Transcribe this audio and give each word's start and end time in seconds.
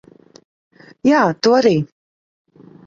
Jā, 1.11 1.21
tu 1.43 1.57
arī. 1.61 1.77